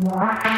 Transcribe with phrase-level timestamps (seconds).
[0.00, 0.57] Wow.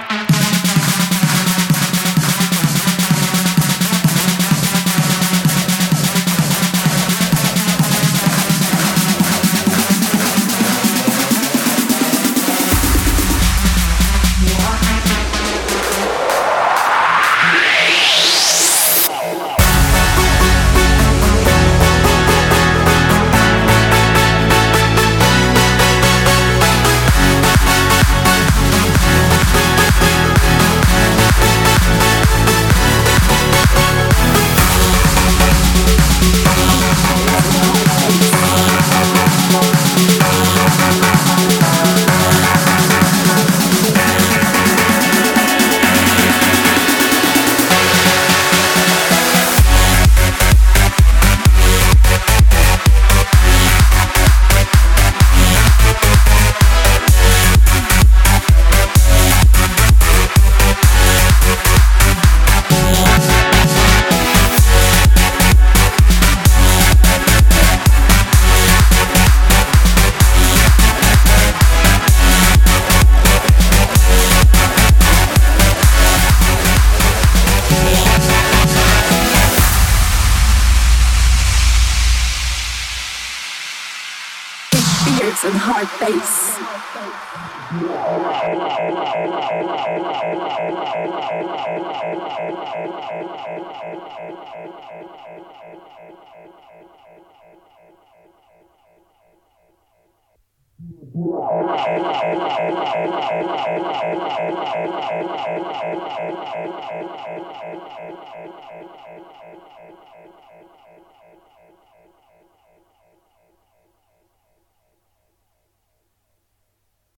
[85.40, 86.60] drums and hard bass.